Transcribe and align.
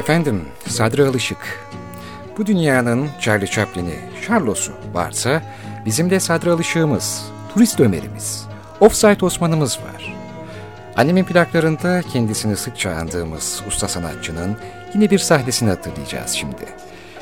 Efendim, 0.00 0.42
Sadri 0.66 1.04
Alışık. 1.04 1.38
Bu 2.38 2.46
dünyanın 2.46 3.08
Charlie 3.20 3.46
Chaplin'i, 3.46 3.94
Charlos'u 4.26 4.72
varsa 4.92 5.42
bizim 5.86 6.10
de 6.10 6.20
Sadri 6.20 6.50
Alışık'ımız, 6.50 7.24
Turist 7.54 7.80
Ömer'imiz, 7.80 8.46
Offside 8.80 9.24
Osman'ımız 9.24 9.78
var. 9.78 10.14
Annemin 10.96 11.24
plaklarında 11.24 12.02
kendisini 12.12 12.56
sıkça 12.56 12.90
andığımız 12.90 13.62
usta 13.68 13.88
sanatçının 13.88 14.56
yine 14.94 15.10
bir 15.10 15.18
sahnesini 15.18 15.68
hatırlayacağız 15.68 16.32
şimdi. 16.32 16.64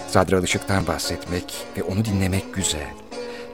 Sadri 0.09 0.37
Alışık'tan 0.37 0.87
bahsetmek 0.87 1.67
ve 1.79 1.83
onu 1.83 2.05
dinlemek 2.05 2.55
güzel. 2.55 2.91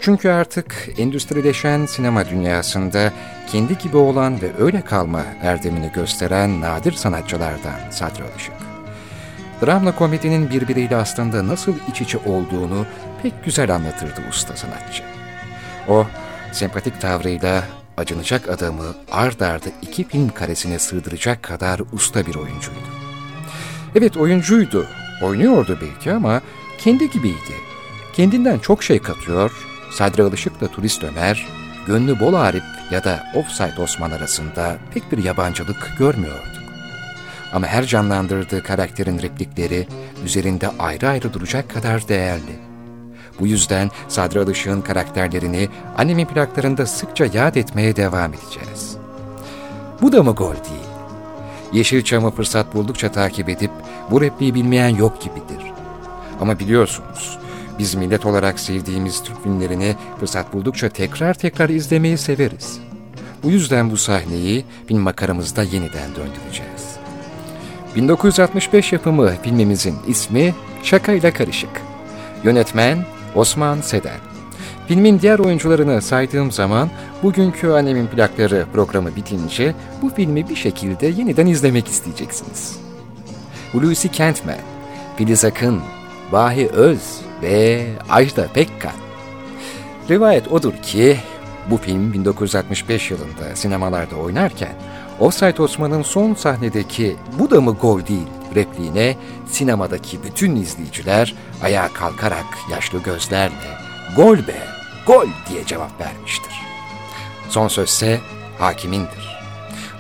Çünkü 0.01 0.29
artık 0.29 0.89
endüstrileşen 0.99 1.87
sinema 1.87 2.29
dünyasında 2.29 3.13
kendi 3.53 3.79
gibi 3.79 3.97
olan 3.97 4.43
ve 4.43 4.51
öyle 4.59 4.81
kalma 4.81 5.23
erdemini 5.43 5.93
gösteren 5.93 6.61
nadir 6.61 6.93
sanatçılardan 6.93 7.91
Sadri 7.91 8.23
Alışık. 8.23 8.64
Dramla 9.67 9.95
komedinin 9.95 10.51
birbiriyle 10.51 10.97
aslında 10.97 11.49
nasıl 11.49 11.75
iç 11.91 12.01
içe 12.01 12.19
olduğunu 12.19 12.87
pek 13.23 13.45
güzel 13.45 13.75
anlatırdı 13.75 14.21
usta 14.31 14.57
sanatçı. 14.57 15.03
O, 15.89 16.07
sempatik 16.53 17.01
tavrıyla 17.01 17.65
acınacak 17.97 18.49
adamı 18.49 18.85
ard 19.13 19.41
arda 19.41 19.69
iki 19.83 20.09
film 20.09 20.29
karesine 20.29 20.79
sığdıracak 20.79 21.43
kadar 21.43 21.81
usta 21.93 22.27
bir 22.27 22.35
oyuncuydu. 22.35 22.89
Evet 23.95 24.17
oyuncuydu, 24.17 24.87
oynuyordu 25.23 25.79
belki 25.83 26.13
ama 26.13 26.41
kendi 26.79 27.11
gibiydi. 27.11 27.55
Kendinden 28.17 28.59
çok 28.59 28.83
şey 28.83 28.99
katıyor, 28.99 29.53
Sadri 29.91 30.23
Alışık'la 30.23 30.69
Turist 30.69 31.05
Ömer, 31.05 31.47
Gönlü 31.87 32.21
Bol 32.21 32.35
Arif 32.35 32.65
ya 32.91 33.05
da 33.05 33.25
Offside 33.35 33.83
Osman 33.83 34.11
arasında 34.11 34.77
pek 34.95 35.13
bir 35.13 35.25
yabancılık 35.25 35.93
görmüyorduk. 35.99 36.64
Ama 37.55 37.67
her 37.67 37.87
canlandırdığı 37.87 38.63
karakterin 38.63 39.19
replikleri 39.19 39.87
üzerinde 40.25 40.69
ayrı 40.79 41.09
ayrı 41.09 41.33
duracak 41.33 41.71
kadar 41.71 42.09
değerli. 42.09 42.59
Bu 43.41 43.47
yüzden 43.47 43.91
Sadri 44.09 44.41
Alışık'ın 44.41 44.81
karakterlerini 44.81 45.69
annemin 45.99 46.27
plaklarında 46.27 46.87
sıkça 46.87 47.25
yad 47.25 47.55
etmeye 47.55 47.97
devam 47.97 48.33
edeceğiz. 48.35 48.97
Bu 50.03 50.13
da 50.13 50.23
mı 50.23 50.33
gol 50.35 50.55
değil? 50.55 50.89
Yeşilçam'ı 51.73 52.31
fırsat 52.31 52.75
buldukça 52.75 53.13
takip 53.13 53.49
edip 53.49 53.71
bu 54.11 54.21
repliği 54.21 54.55
bilmeyen 54.55 54.89
yok 54.89 55.21
gibidir. 55.21 55.73
Ama 56.41 56.59
biliyorsunuz 56.59 57.39
biz 57.79 57.95
millet 57.95 58.27
olarak 58.27 58.61
sevdiğimiz 58.61 59.23
Türk 59.23 59.43
filmlerini 59.43 59.97
fırsat 60.21 60.53
buldukça 60.53 60.89
tekrar 60.89 61.35
tekrar 61.35 61.69
izlemeyi 61.69 62.19
severiz. 62.19 62.79
Bu 63.43 63.51
yüzden 63.51 63.91
bu 63.91 63.97
sahneyi 63.97 64.65
film 64.87 65.01
makaramızda 65.01 65.63
yeniden 65.63 66.11
döndüreceğiz. 66.17 66.74
1965 67.97 68.93
yapımı 68.93 69.33
filmimizin 69.43 69.95
ismi 70.07 70.55
Şakayla 70.83 71.33
Karışık. 71.33 71.83
Yönetmen 72.45 73.05
Osman 73.35 73.81
Seden. 73.81 74.19
Filmin 74.89 75.21
diğer 75.21 75.39
oyuncularını 75.39 76.03
saydığım 76.03 76.53
zaman 76.53 76.91
bugünkü 77.23 77.69
Annemin 77.69 78.07
Plakları 78.07 78.67
programı 78.73 79.17
bitince 79.17 79.75
bu 80.03 80.11
filmi 80.11 80.49
bir 80.49 80.57
şekilde 80.57 81.07
yeniden 81.07 81.47
izlemek 81.47 81.89
isteyeceksiniz. 81.89 82.79
Hulusi 83.73 84.09
Kentmen, 84.09 84.61
Filiz 85.17 85.45
Akın, 85.45 85.81
Vahi 86.31 86.69
Öz 86.69 87.01
ve 87.43 87.87
Ajda 88.11 88.47
Pekkan. 88.55 88.93
Rivayet 90.11 90.53
odur 90.53 90.73
ki 90.83 91.17
bu 91.71 91.77
film 91.77 92.13
1965 92.13 93.11
yılında 93.11 93.57
sinemalarda 93.57 94.17
oynarken 94.17 94.73
Offside 95.21 95.63
Osman'ın 95.63 96.03
son 96.03 96.35
sahnedeki 96.35 97.17
bu 97.39 97.51
da 97.51 97.61
mı 97.61 97.77
gol 97.81 98.07
değil 98.07 98.27
repliğine 98.55 99.17
sinemadaki 99.47 100.23
bütün 100.23 100.57
izleyiciler 100.57 101.35
ayağa 101.63 101.89
kalkarak 101.89 102.47
yaşlı 102.71 103.03
gözlerle 103.03 103.79
gol 104.17 104.39
be, 104.39 104.67
gol 105.07 105.27
diye 105.49 105.67
cevap 105.67 106.01
vermiştir. 106.01 106.53
Son 107.49 107.69
sözse 107.69 108.21
hakimindir. 108.59 109.35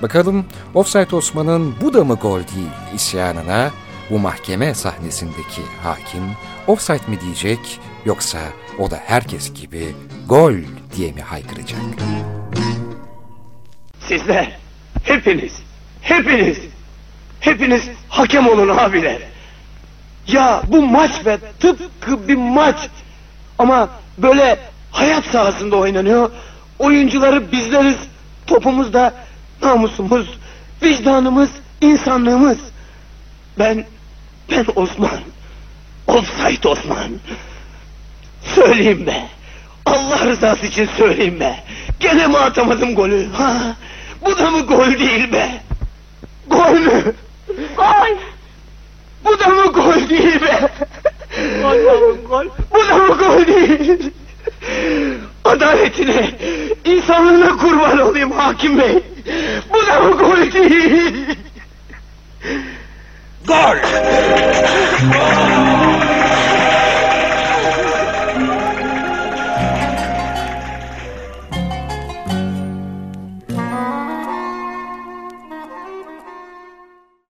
Bakalım 0.03 0.47
Offside 0.75 1.17
Osman'ın 1.17 1.75
bu 1.81 1.95
da 1.95 2.05
mı 2.05 2.15
gol 2.15 2.39
değil 2.39 2.71
isyanına 2.95 3.71
bu 4.11 4.19
mahkeme 4.19 4.75
sahnesindeki 4.75 5.63
hakim 5.83 6.23
offside 6.67 7.07
mi 7.09 7.21
diyecek 7.21 7.81
yoksa 8.05 8.39
o 8.79 8.91
da 8.91 9.01
herkes 9.07 9.55
gibi 9.55 9.95
gol 10.29 10.55
diye 10.97 11.13
mi 11.13 11.21
haykıracak? 11.23 11.81
Sizler 14.09 14.64
hepiniz, 15.05 15.53
hepiniz, 16.03 16.59
hepiniz 17.41 17.83
hakem 18.09 18.49
olun 18.49 18.69
abiler. 18.69 19.19
Ya 20.27 20.63
bu 20.69 20.83
maç 20.83 21.27
be 21.27 21.39
tıpkı 21.61 22.29
bir 22.29 22.35
maç 22.35 22.77
ama 23.59 23.89
böyle 24.19 24.59
hayat 24.91 25.25
sahasında 25.25 25.77
oynanıyor. 25.77 26.31
Oyuncuları 26.79 27.53
bizleriz, 27.53 27.97
topumuz 28.47 28.93
da 28.93 29.15
namusumuz, 29.63 30.39
vicdanımız, 30.83 31.51
insanlığımız. 31.81 32.59
Ben, 33.59 33.85
ben 34.51 34.67
Osman. 34.75 35.21
Offside 36.07 36.69
Osman. 36.69 37.11
Söyleyeyim 38.55 39.07
be. 39.07 39.25
Allah 39.87 40.25
rızası 40.25 40.67
için 40.67 40.89
söyleyeyim 40.99 41.41
be. 41.41 41.65
Gene 42.01 42.27
mi 42.27 42.39
atamadım 42.39 42.95
golü? 42.95 43.29
Ha? 43.33 43.77
Bu 44.25 44.39
da 44.39 44.51
mı 44.51 44.67
gol 44.67 44.99
değil 44.99 45.33
be? 45.33 45.63
Gol 46.47 46.71
mü? 46.71 47.15
Gol. 47.77 48.17
Bu 49.25 49.39
da 49.41 49.49
mı 49.49 49.73
gol 49.73 50.09
değil 50.09 50.43
be? 50.43 50.69
Gol 51.63 51.75
yavrum 51.75 52.19
gol. 52.29 52.47
Bu 52.75 52.89
da 52.89 52.95
mı 52.97 53.15
gol 53.19 53.47
değil? 53.47 54.11
Adaletine, 55.45 56.31
insanlığına 56.85 57.57
kurban 57.57 57.99
olayım 57.99 58.33
hakim 58.33 58.79
bey. 58.79 59.03
Bu 59.73 59.87
da 59.87 60.01
mı 60.01 60.11
gol 60.19 60.53
değil? 60.53 61.37
Gol! 63.47 63.77